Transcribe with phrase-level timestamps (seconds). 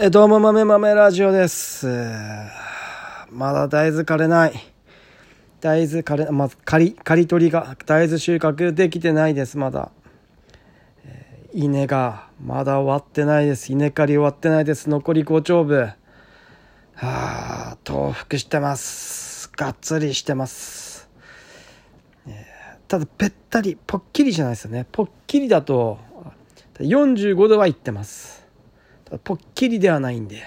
[0.00, 1.88] えどうも豆豆ラジオです。
[3.32, 4.52] まだ大豆枯れない。
[5.60, 9.90] 大豆枯れ、まず刈り、刈り取りが、大豆収穫できてないです、まだ。
[11.04, 13.72] えー稲が、まだ終わってないです。
[13.72, 14.88] 稲刈り終わってないです。
[14.88, 15.80] 残り5丁分。
[15.80, 15.96] は
[16.94, 19.50] あ、豆腐してます。
[19.56, 21.08] がっつりしてます。
[22.28, 24.86] えーただ、ぺったり、ぽっきりじゃないですよね。
[24.92, 25.98] ぽっきりだと、
[26.78, 28.37] 45度はいってます。
[29.08, 30.42] ただぽっきりではないんで、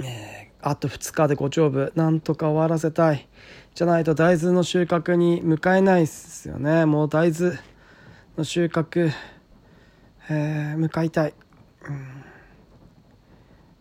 [0.00, 3.28] ねあと2日で5丁分なんとか終わらせたい。
[3.74, 6.84] じゃないと大豆の収穫に向かえないですよね。
[6.84, 7.58] もう大豆
[8.36, 9.10] の収穫、
[10.30, 11.34] えー向かいたい、
[11.88, 12.24] うん。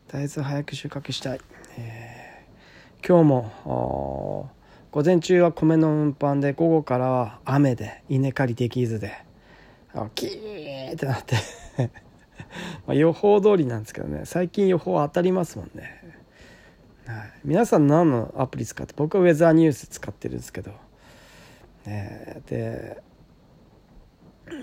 [0.08, 1.42] 大豆早く収穫したい、
[1.78, 4.52] えー今日も
[4.92, 9.14] 午前中は米の運搬で午後からは雨で稲刈りできずで
[9.94, 11.36] あキーってなって。
[12.88, 14.22] まあ予報通りなんですけどね。
[14.26, 16.02] 最近予報当たりますもんね、
[17.06, 20.72] はい、皆さん何のアプリ使って僕はウェザーニュース使ってるんですけど、
[21.86, 23.02] ね、で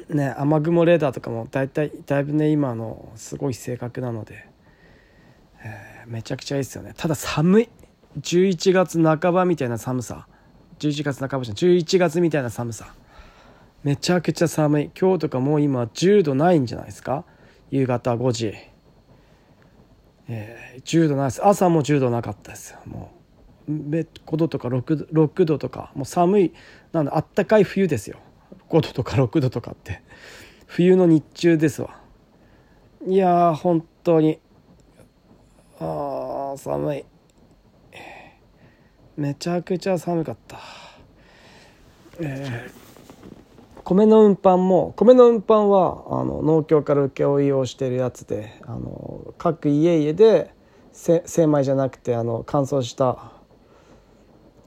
[0.08, 4.46] ね雨雲レーダーとかもだいたいだいぶね今のすごい正確なので、
[5.62, 6.92] えーめちゃくちゃいいですよね。
[6.96, 7.68] ただ寒い。
[8.20, 10.26] 11月半ばみたいな寒さ。
[10.78, 11.78] 11月半ばじゃない。
[11.78, 12.94] 11月みたいな寒さ。
[13.82, 14.90] めちゃくちゃ寒い。
[14.98, 17.24] 今日とかもう今10度ないんじゃないですか。
[17.70, 18.54] 夕方5時、
[20.28, 23.12] えー10度ないです朝も10度なかったですも
[23.68, 26.52] う5度とか 6, 度6度とかもう寒い
[26.92, 28.18] なんだあったかい冬ですよ。
[28.68, 30.02] 5度とか6度とかって。
[30.66, 32.00] 冬の日中ですわ。
[33.06, 34.38] いやー本当に
[35.78, 37.04] あー寒い。
[39.16, 40.58] めちゃくちゃ寒かった。
[42.20, 42.83] えー
[43.84, 50.54] 米の運搬も米の運搬はあの農協から請負をしてるやつであの各家々で
[50.92, 53.32] 精米じゃなくてあの乾燥した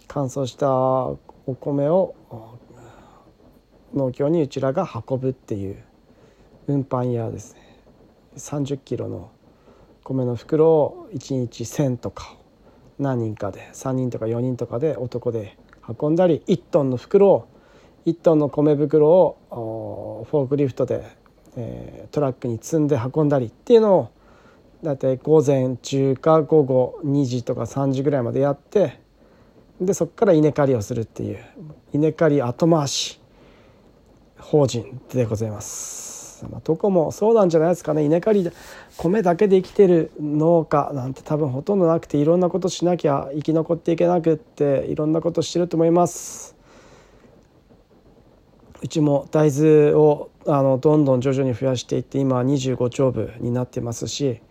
[0.08, 1.18] 乾燥したお
[1.60, 2.16] 米を
[3.96, 5.84] 農協にうちらが運ぶっていう
[6.68, 7.80] 運搬屋ですね。
[8.36, 9.32] 30キロの
[10.04, 12.36] 米の袋を1日1,000とか
[13.00, 15.58] 何人かで3人とか4人とかで男で
[16.00, 17.48] 運んだり1トンの袋を
[18.08, 21.04] 1トンの米袋をフォークリフトで、
[21.58, 24.10] えートラックに積んで運んだりっていうのを
[24.84, 29.00] だいたい午前中か午後2時とか3時ぐらいまでやって
[29.82, 31.40] でそこから稲刈りをするっていう
[31.94, 33.20] 稲刈り後回し
[34.40, 38.04] 法人でございます、まあ、どこもそうなんじゃないですかね。
[38.04, 38.52] 稲刈り
[38.98, 46.57] 米だけで生きてる農家なんて多分ほとんどなくていろんなことしなきゃ生き残っていけなくっていろんなことしてると思います。
[48.82, 54.42] うちも大豆をあのどんどん徐々に増やしていって今は25丁分になってますし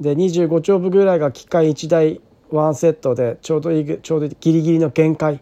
[0.00, 5.40] で25丁分ぐらいが機械1台ワンセットでちょうどいいちょうどギリギリの限界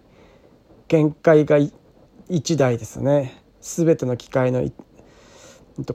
[0.89, 3.43] 限界が1台ですね。
[3.61, 4.69] 全ての機械の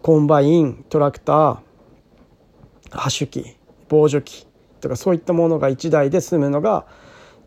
[0.01, 1.59] コンバイントラクター
[2.91, 3.57] 播種機
[3.89, 4.47] 防除機
[4.81, 6.85] とかそういったものが1台で済むのが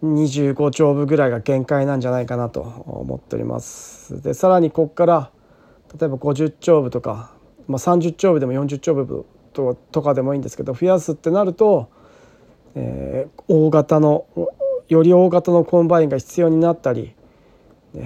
[0.02, 4.22] 25町分ぐらいが限界なんじゃないかなと思っております。
[4.22, 5.30] でさらにここから
[5.98, 7.32] 例えば50町分とか、
[7.66, 11.88] まあ、30町分でも40町分ととかでもいいんですけど増やすってなると、
[12.74, 14.26] えー大型の
[14.88, 17.14] より大型のコンバインが必要になったり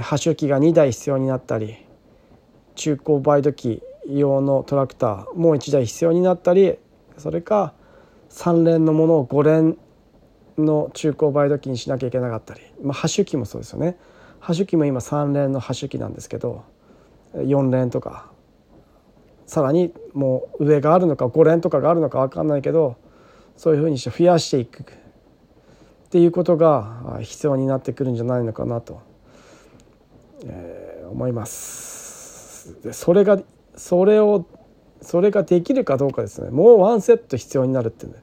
[0.00, 1.76] 播種機が2台必要になったり
[2.74, 6.78] 中耕培土機用のトラクターもう1台必要になったり
[7.18, 7.74] それか
[8.30, 9.78] 3連のものを5連
[10.58, 13.96] の中耕培土機にしなきゃいけなかったり、まあ、播種機もそうですよね。
[14.40, 16.64] 播種機も今3連の播種機なんですけど
[17.34, 18.30] 4連とか
[19.46, 22.96] さらにもう上があるのか5連とかがあるのか分かんないけど
[23.56, 24.82] そういうふうにして増やしていく。
[24.82, 24.86] っ
[26.10, 29.00] ていうことが必要になってくるんじゃないのかなと、
[30.44, 32.92] えー思います。
[32.92, 33.40] それが
[33.76, 34.46] それを
[35.00, 36.50] それができるかどうかですね。
[36.50, 38.14] もうワンセット必要になるってね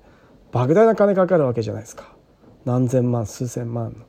[0.52, 2.14] 莫大な金かかるわけじゃないですか。
[2.66, 4.06] 何千万数千万の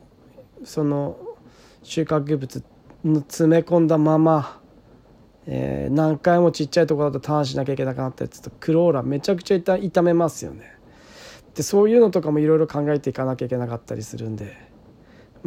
[0.64, 1.16] その
[1.82, 2.62] 収穫物
[3.04, 4.60] の詰め込んだまま、
[5.46, 10.76] えー、何回もちっちゃいところだとターンしなきゃいけなくなったやつとクローラーめちゃくちゃ傷めますよね。
[11.54, 14.56] でそういうのとかもいろいろ考えていかなきゃいけなかったりするんで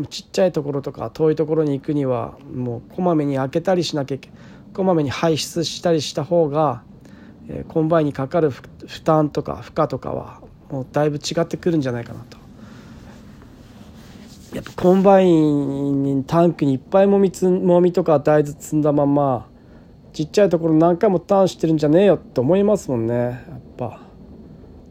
[0.09, 4.31] ちっちゃいところとか遠いところに行くにはもうこまめに空けたりしなきゃいけ
[4.73, 6.83] こまめに排出したりした方が、
[7.47, 8.63] えー、コンバインにかかる負
[9.03, 10.41] 担とか負荷とかは
[10.71, 12.38] もうだいぶ違ってくるんじゃないかなと。
[14.53, 19.47] やっぱコンバインにタンクにいっぱいもみつもみとか大豆積んだまま
[20.11, 24.01] ちっちゃいところ何回もターンしてるんじゃねえよって思いますもんねやっぱ。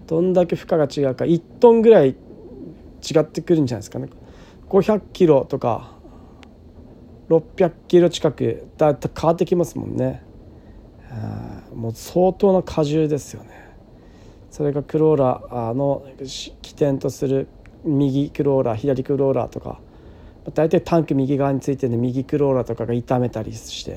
[0.06, 1.24] どんだけ負荷が違うか。
[1.24, 2.14] 1トンぐらい違
[3.18, 4.08] ってくるんじゃないですかね。
[4.68, 5.92] 500キロとか
[7.28, 10.22] 600キロ近くだいぶ変わってきますもんね。
[11.74, 13.50] もう相当な荷重ですよね。
[14.50, 16.06] それがクローラーの
[16.62, 17.48] 起点とする
[17.84, 19.80] 右クローラー左クローラーとか
[20.54, 23.96] 大体タンク右側についてる右クローラーとかが傷めたりしてっ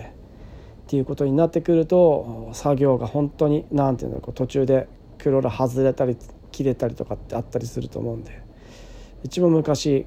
[0.87, 4.87] ていうことになってくると作業が本当に何て言うの途中で
[5.17, 6.17] クローラー外れたり
[6.51, 8.41] 切れたりとかってあったりすると思うんで
[9.23, 10.05] うちも昔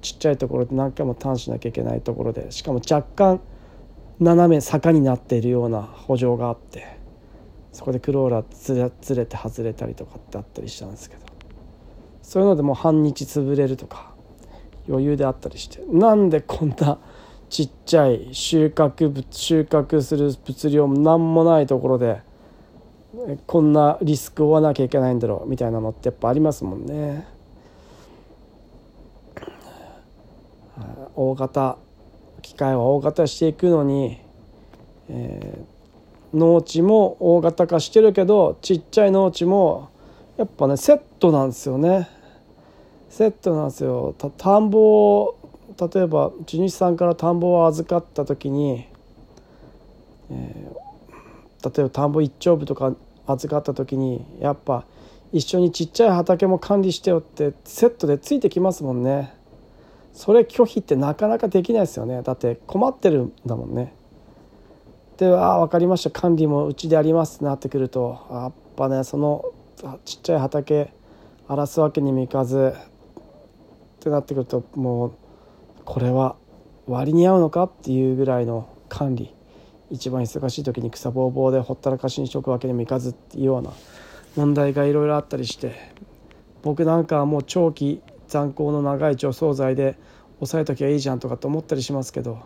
[0.00, 3.40] ちっちゃいところで何回もターンしなきゃいけないところでしかも若干
[4.20, 6.98] 斜め坂になっているような補助があって
[7.72, 11.31] そこでクローラーずれて外れたりとかってあったりしたんですけど。
[12.22, 14.12] そういうのでもう半日潰れるとか
[14.88, 16.98] 余裕であったりしてなんでこんな
[17.50, 22.22] ちっちゃい収穫物収穫する物量も何もないところで
[23.46, 27.26] こんなリスクを負わなきゃいけないんだろうみたいなのってやっぱありますもんね。
[31.14, 31.76] 大型
[32.40, 34.18] 機械は大型していくのに、
[35.10, 39.90] えー、農地も大型化してるけどちっちゃい農地も
[40.36, 42.08] やっぱねセットなんですよね。
[43.10, 44.14] セットなんですよ。
[44.38, 45.36] 田んぼを
[45.92, 48.86] 例えば地主さんから田んぼを預かった時に、
[50.30, 52.94] えー、例えば田んぼ一丁部とか
[53.26, 54.84] 預かった時にやっぱ
[55.32, 59.34] 一緒にちっちゃい畑も管理してよってセットでついてきますもんね。
[60.14, 62.22] それ拒否ってなかなかできないですよね。
[62.22, 63.94] だって困ってるんだもんね。
[65.16, 66.10] で「ああ分かりました。
[66.10, 69.44] 管理もうちでやります」ってなってくるとやっぱねその
[70.04, 70.92] ちっちゃい畑
[71.48, 75.12] 荒らすわけにもいかずってなってくるともう
[75.84, 76.36] これは
[76.86, 79.34] 割に合うのかっていうぐらいの管理。
[79.92, 83.70] 一番忙しい時に草ぼうぼうでほったらかしにしとくわけにもいかずっていうような
[84.36, 85.92] 問題がいろいろあったりして
[86.62, 89.98] 僕なんかはもう長期残光の長い除草剤で
[90.36, 92.40] 抑えときゃいいじゃんとかって思ったりしますけど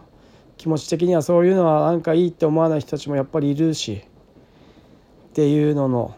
[0.56, 4.02] 気持ち的にはそういうのはなんかいいって思わない人たちもやっぱりいるし
[5.30, 6.16] っていうのの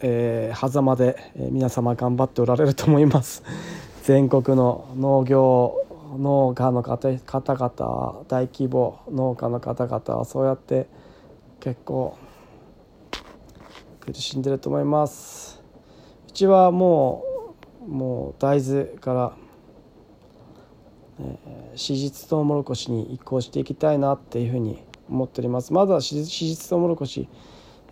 [0.00, 3.42] えー、狭間で、皆様頑張っておられると思います。
[4.02, 5.84] 全国の農業
[6.18, 10.86] 農家の方々大規模農家の方々はそうやって
[11.60, 12.16] 結構
[14.00, 15.62] 苦しんでると思います。
[16.28, 17.24] うちはも
[17.86, 19.32] うもう大豆から、
[21.20, 25.72] えー、史実トウモロコシに移行していきたいなっていうふうに思っております。
[25.72, 27.28] まだ史実トウモロコシ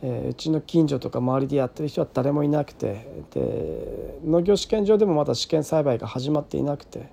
[0.03, 7.09] えー、うちの近所とか周りでやってる人は誰もいなくてで農業試験場でもまだ試験栽培が始まっていなくて。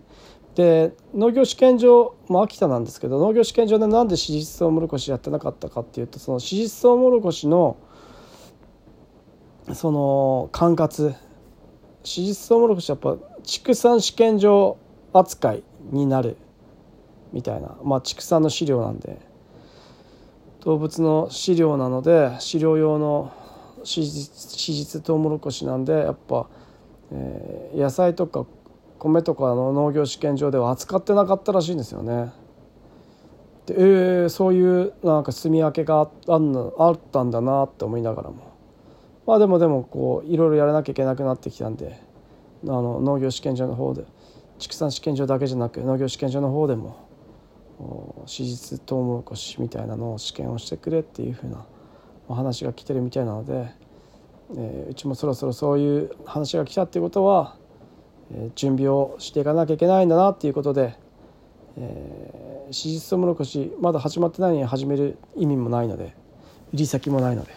[0.55, 7.77] で農業試験場も秋田なんですけど農業試験場でなんで史実トウモロコシやってなかったかっていうとその史実トウモロコシの
[9.73, 11.15] その管轄。
[12.03, 14.77] 史実トウモロコシはやっぱ畜産試験場
[15.13, 16.35] 扱いになる
[17.31, 17.77] みたいな。
[17.83, 19.28] まあ畜産の飼料なんで。
[20.61, 23.31] 動物の飼料なので飼料用の
[23.77, 26.47] 脂質トウモロコシなんでやっぱ、
[27.11, 28.45] えー、野菜とか
[28.97, 32.33] 米とかの農業試験場では扱ってなかったらしいんですよね。
[33.65, 38.51] でえー、そういうなんか住み分けがあんのあったんだなって思いながらも
[39.25, 42.01] まあでもでもこういろいろやらなきゃいけなくなってきたんで
[42.63, 44.05] あの農業試験場の方で
[44.57, 47.08] 畜産試験場だけじゃなく農業試験場の方でも
[48.25, 51.65] 史実トウモロコシみたいなのを試験をしてくれっていうふうな
[52.27, 53.71] お話が来てるみたいなので、
[54.55, 57.55] えー、うちもそろそろそういう話が来たっていうことは、
[58.31, 60.95] えー、準備をしていかなきゃいけないんだなっていうことで、
[61.77, 66.13] えー、史実トウモロコシまだ始まってないのに始める意味もないので
[66.73, 67.51] 売り先もないので、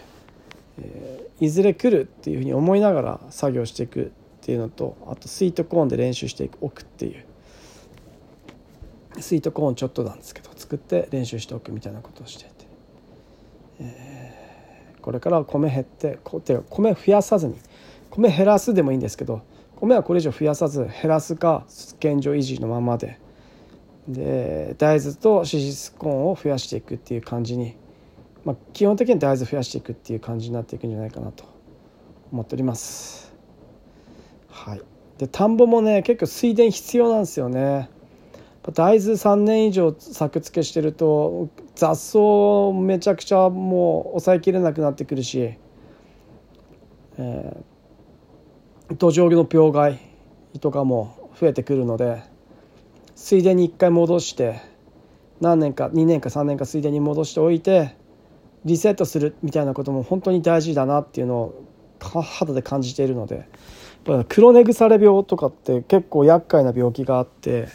[0.79, 4.13] えー、いずれ来るっていうふうに思いながら作業していく
[4.43, 7.25] っていうのとあとスイートコーンで練習しておくっていう
[9.21, 12.67] スイートコーンちょっとなんですけど作って練習しておくみたいなことをしていて、
[13.81, 17.57] えー、これからは米減ってこて米増やさずに
[18.11, 19.43] 米減らすでもいいんですけど
[19.77, 21.65] 米はこれ以上増やさず減らすか
[21.99, 23.19] 現状維持のままで
[24.09, 27.77] で大豆と脂質コーンを増やしていくっていう感じに、
[28.45, 31.45] まあ、基本的に大豆増やしていくっていう感じになっていくんじゃないかなと
[32.33, 33.33] 思っております。
[34.49, 34.83] はい、
[35.19, 37.91] で田んぼもね結構水田必要なんですよね。
[38.71, 45.55] 大豆3年以上作付けしてると雑草めちゃくちゃもう抑えきれなくなってくるし、
[47.19, 49.99] えー、土壌の病害
[50.61, 52.23] とかも増えてくるので
[53.17, 54.61] 水田に1回戻して
[55.41, 57.97] 何年か2年か3年か水田に戻しておいて
[58.65, 61.67] リセットするみたいなことも本当に大事だなっていうのを
[61.99, 63.49] 肌で感じているので
[64.29, 67.69] 黒根腐れ病とかって結構厄介な病気があって。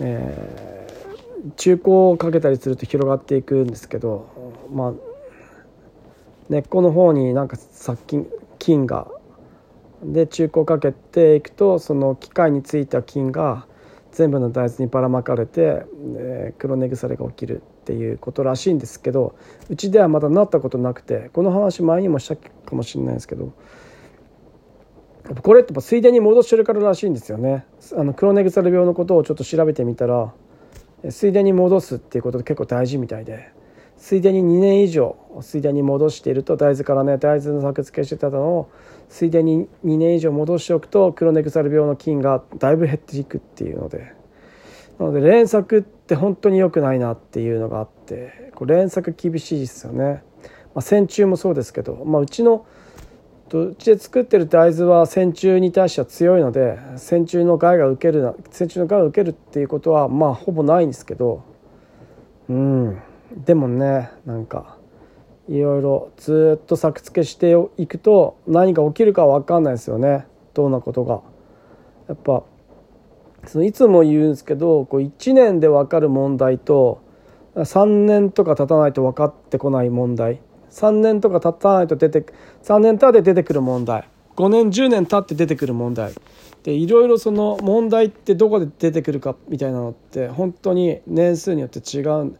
[0.00, 4.92] えー、中古をかけたりすると広がっていくんですけど、まあ、
[6.48, 8.26] 根っこの方になんか殺菌
[8.58, 9.08] 菌が
[10.02, 13.66] で中古をかけていくとその機械についた菌が
[14.10, 15.84] 全部の大豆にばらまかれて、
[16.16, 19.34] えー、黒根腐れが起きるっていうことらしいんですけど
[19.68, 23.52] うちではまだなったことなくてこの話前にもしたかもしれないですけど
[25.40, 27.64] これって水田に戻してるかららしいんですよね
[27.96, 30.32] あの黒ネグサル病のことをちょっと調べてみたら
[31.10, 33.50] 水田に戻すっていうことで結構大事みたいで
[33.96, 38.70] 水田に2年以上水田に戻していると大豆からね大豆の作付けしてたのを
[39.08, 44.14] 水田に2年以上戻しておくと黒ネグサル病の菌がだいぶ減っていくっていうので
[44.98, 50.22] なので連作って本当に良くないなっていうのがあってこれ連作厳しいですよね。
[50.74, 52.66] まあ、線虫もそうですけど、まあ、うちの
[53.52, 61.44] とうちで作ってる大豆は線虫に対しては強いので線虫の害が受けるな線虫の害を受けるっていうことはまあほぼないんですけど。
[62.48, 63.02] うん。
[63.44, 64.78] でもねなんか
[65.48, 70.26] いろいろずっと作付けしていくと何が起きるか分かんないですよね。
[70.54, 71.20] どんなことが。
[72.08, 72.44] やっぱ
[73.46, 77.02] そのいつも言うんですけどこう1年で分かる問題と
[77.56, 80.40] 3年とか経たないと分かってこない問題。
[80.72, 82.24] 3年とか経たないと出て
[82.64, 84.08] 3年経って出てくる問題。
[84.36, 86.12] 5年10年経って出てくる問題。
[86.62, 92.36] でいろいろその問題ってどこで出てくるかみたいなのって本当に年数によって違う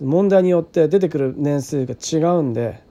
[0.00, 2.82] 問題によって出てくる年数が違うんで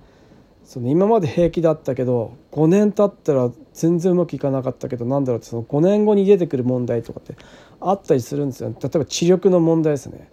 [0.65, 7.35] その今まで平気だったけど5年経ったら全然うまくいかなかったけどなんだろうその5年後に出てくる問題とかって
[7.79, 10.29] あったりするんですよ例えば知力の問題ですね。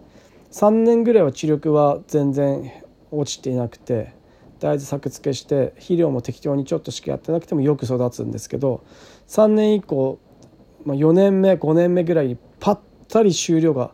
[0.51, 2.69] 3年ぐらいは知力は全然
[3.09, 4.13] 落ちていなくて
[4.61, 8.83] 大豆作付けして肥料も適当にちょっとしかやってなくてもよく育つんですけど
[9.27, 10.19] 3年以降、
[10.85, 13.91] まあ、4年目5年目ぐらいにパッタリ収量が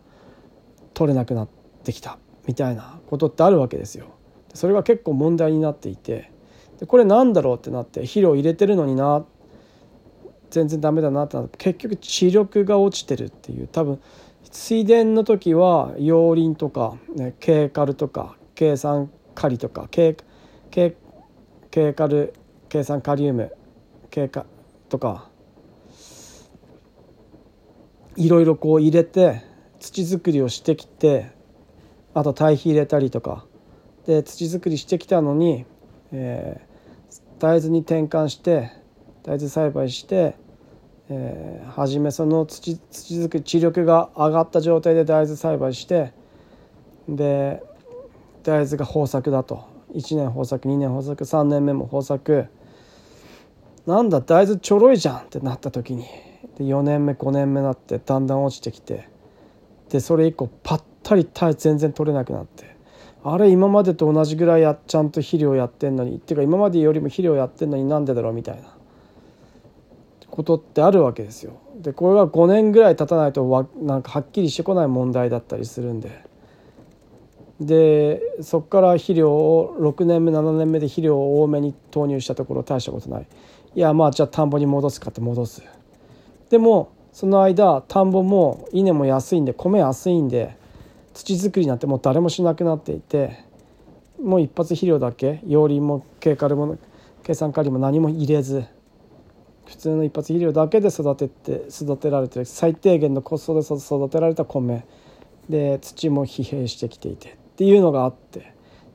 [0.93, 1.49] 取れなくなっ
[1.85, 4.07] てきたみたいなことってあるわけですよ。
[4.53, 6.31] それが結構問題になっていて
[6.79, 9.25] でこれなんだろうってなって肥料入れてるのにな
[10.49, 14.01] 全然ダメだなってなって結局視力が落ちてるっていう多分
[14.51, 20.17] 水田の時は葉林とか、ね、ケーカルとか計算カリとかケ
[20.71, 20.95] ケ
[21.71, 22.33] ケカル
[22.69, 23.53] 計算カリウム
[24.09, 24.45] ケカ
[24.89, 25.29] とか
[28.15, 29.43] いろいろこう入れて
[29.79, 31.31] 土作りをしてきて
[32.13, 33.45] あと堆肥入れたりとか。
[34.07, 35.65] で土作りしてきたのに、
[36.13, 38.71] えー、大豆に転換して
[39.23, 40.37] 大豆栽培して、
[41.09, 46.13] えー、初めその土土作り地力が上がった状態で大豆栽培して
[47.09, 47.61] で
[48.43, 49.76] 大豆が豊作だと。
[49.97, 52.45] 1年豊作2年豊作3年目も豊作。
[53.87, 56.05] なんだ大豆ちょろいじゃんってなった時に。
[56.57, 59.09] で4年目5年目になってだんだん落ちてきて。
[59.89, 61.27] でそれ以降ぱったり
[61.57, 62.77] 全然取れなくなって。
[63.23, 66.17] あれ今までと同じぐらいやちゃんと肥料やってんのに。
[66.17, 68.77] っていうか今までよりも肥料やってんのになんでだろうみたいな。
[70.29, 71.53] ことってあるわけですよ。
[71.81, 76.26] でこれが5年ぐらい経たないとわなんかはっきりしてこない問題だったりするんで。
[77.59, 83.27] でそこから肥料を6年目7年目で肥料を多めに投入したところ大したことない。
[83.75, 85.63] いやまあじゃあ田んぼに戻すかって戻す。
[86.49, 90.55] でもその間田んぼも稲も安いんで米安いんで
[91.13, 93.43] 土作りなんてもう誰もしなくなっていて
[94.21, 96.77] もう一発肥料だけ養林も計カルも
[97.23, 98.65] 計算管理も何も入れず
[99.65, 104.85] 普通の一発肥料だけで育てて育てられて最低限のコストで育てられた米。
[105.49, 107.46] で土も疲弊してきていて。
[107.57, 108.53] っていうのがあって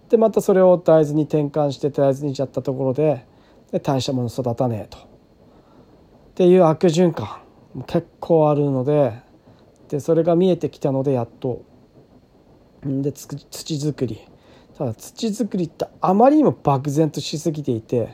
[0.08, 3.26] でまたそれを大豆に転換して大豆にしちゃったところで
[3.72, 4.98] で大したもの育たねえと。
[4.98, 5.00] っ
[6.34, 7.42] ていう悪循環
[7.88, 9.20] 結構あるので
[9.88, 11.64] でそれが見えてきたのでやっと。
[12.84, 14.20] で土作り。
[14.78, 18.10] ただ土作りってあまりにも漠然としすぎていて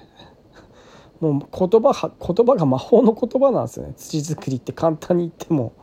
[1.21, 3.93] もう言葉言葉が魔法の言葉なんですよね。
[3.99, 5.75] 土作りって簡単に言っても。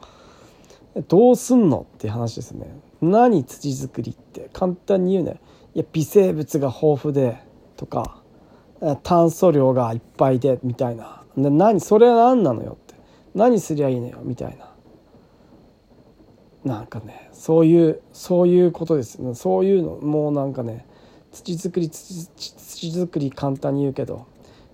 [1.07, 2.67] どうすんのって話ですね。
[3.01, 4.49] 何土作りって？
[4.53, 5.39] 簡単に言うね。
[5.73, 7.37] いや微生物が豊富で
[7.75, 8.21] とか
[9.03, 11.23] 炭素量がいっぱいでみたいな。
[11.37, 12.95] で何それは何なのよって。
[13.33, 14.71] 何すりゃいいのよみたいな。
[16.63, 19.19] なんかねそういうそういうことです。
[19.35, 20.87] そういうのもうなんかね
[21.31, 24.25] 土作り土土作り簡単に言うけど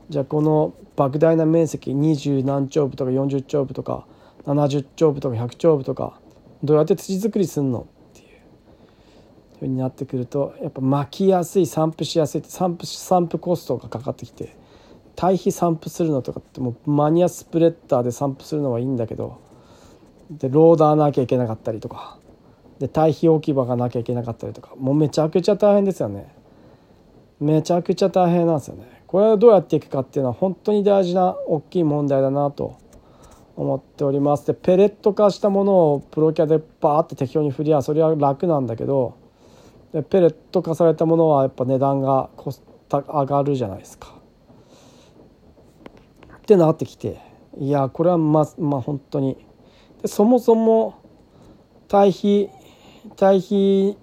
[0.10, 4.06] じゃあこの莫大な面積20何丁部とか40丁部とか
[4.46, 6.20] 70丁部とか100丁部とか
[6.63, 7.88] どうやって土作りすんの？
[9.65, 14.56] うふうになってくるとやっぱ巻きやすい散布しやすいって散布散布コストがかかってきて
[15.15, 19.39] 堆肥散布するのとかってもうマニアスプレッダーで散布するのはいいんだけど
[20.32, 22.18] でローダーなきゃいけなかったりとか
[22.80, 26.34] で堆肥置き場がなきゃいけなかったりとかもうめちゃくちゃ大変ですよね。
[27.39, 29.03] めちゃくちゃ大変なんですよね。
[29.07, 32.77] これはどうやっていくかっていうのは本当に大事な大きい問題だなと
[33.55, 34.48] 思っております。
[34.48, 39.16] でペレット化したものをプロキャでバーって適当に振りゃそれは楽なんだけど
[39.94, 44.16] でペレット化されたものはやっぱ値段がコスト上がるじゃないですか。
[46.38, 47.20] ってなってきて
[47.58, 49.38] いやこれはままあ本当に。
[50.01, 50.96] でそもそも
[51.88, 52.50] 堆肥
[53.16, 53.98] 堆肥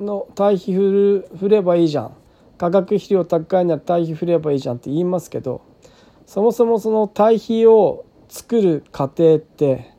[0.00, 2.16] の堆肥振る振ればいいじゃん。
[2.56, 5.62] 化学肥料高いなら堆肥振ればいいじゃんって言いますけど
[6.24, 9.90] そもそもその堆肥を作る過程って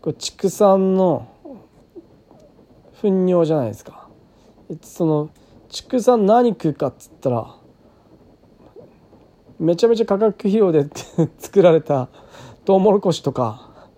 [0.00, 1.28] これ畜産の
[3.00, 4.03] 糞尿じゃないですか。
[4.82, 5.30] その
[5.68, 7.54] 畜産何食うかっつったら
[9.58, 10.86] めちゃめちゃ化学肥料で
[11.38, 12.08] 作られた
[12.64, 13.88] トウモロコシとか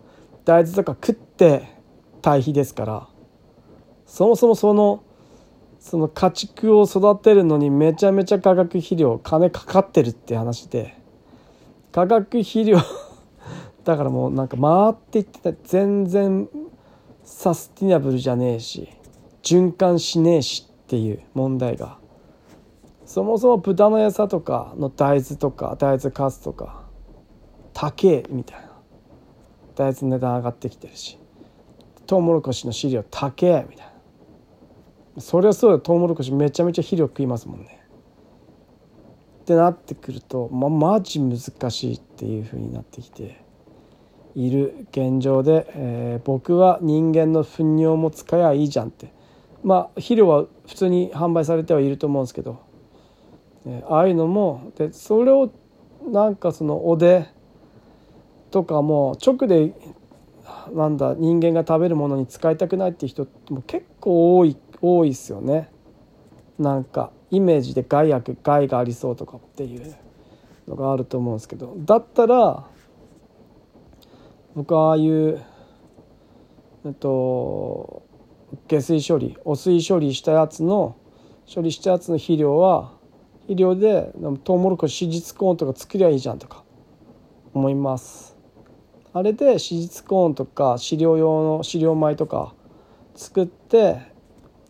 [0.45, 1.69] 大豆とか食って
[2.23, 3.09] 堆肥ですから
[4.07, 5.03] そもそもその
[5.79, 10.97] その家畜を育てるのにめちゃめちゃ化学肥料金かかってるって話で
[11.93, 12.79] 化学肥料
[13.85, 16.49] だからもうなんか回っていって全然
[17.23, 18.89] サスティナブルじゃねえし。
[19.47, 21.99] 循環しねえしっていう問題が
[23.07, 26.85] そもそも豚の餌とかの大豆とか大豆カスとか
[27.73, 28.73] 高えみたいな。
[29.77, 31.19] 大豆の値段上がってきてるし。
[32.07, 33.87] トウモロコシの飼料高えみたい
[35.15, 35.21] な。
[35.21, 37.81] そりゃそうだトウモロコシめちゃめちゃ肥料食いますもんね。
[39.43, 41.39] ってなってくるとまマジ難
[41.71, 43.45] しいっていうふうになってきて
[44.35, 49.16] いる現状で、えー、僕は人間の糞尿も使えばいいじゃんって。
[49.63, 52.61] まあ肥料は普通に販売されてはいると思うんですけど、
[53.67, 55.53] え、ああいうのもでそれを
[56.07, 57.29] なんかそのおで
[58.51, 59.73] とかも直で
[60.73, 65.71] なんだ人間が食べるものに使いたくないっていう人も結構多い多いっすよね。
[66.59, 69.95] なんかイメージで害悪害がありそうとかっていう
[70.67, 72.65] のがあると思うんですけどだったら
[74.55, 75.43] 僕はああいう
[76.87, 78.06] えっと
[78.69, 80.97] 下水処理汚水処理したやつの
[81.53, 82.93] 処理したやつの肥料は
[83.43, 84.13] 肥料で
[84.45, 86.65] トウモロコシシコーンとか作りゃいいじゃんとか
[87.55, 88.37] 思います。
[89.13, 92.55] あれで史実コーンとか飼料用の飼料米とか
[93.15, 93.99] 作って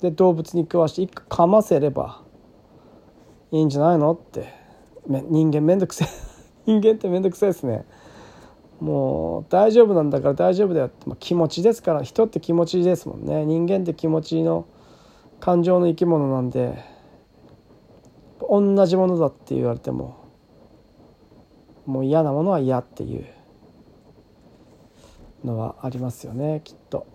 [0.00, 2.22] で動物に食わして一個かませれば
[3.50, 4.54] いいんじゃないのって
[5.08, 6.08] 人間めんどくせえ
[6.66, 7.84] 人間ってめんどくさいですね
[8.80, 13.46] もう大丈夫なんだから大丈夫だよって、まあ、気持ちですから人って気持ちですもんね。
[13.46, 14.66] 人間って気持ちの
[15.40, 16.84] 感情の生き物なんで
[18.48, 20.16] 同じものだって言われても
[21.86, 23.26] もう嫌なものは嫌っていう
[25.44, 27.06] のはありますよねきっと。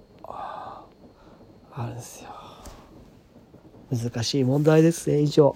[1.74, 2.30] あるんですよ。
[3.92, 5.56] 難しい問題ですね以上。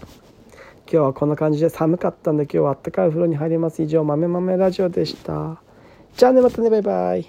[0.87, 1.69] 今日はこんな感じで。
[1.69, 3.81] 寒かったんで今日はあったかいお風呂に入ります。
[3.81, 5.64] 以上豆めラジオでした。
[6.17, 7.28] じゃあね、またね、バイバイ。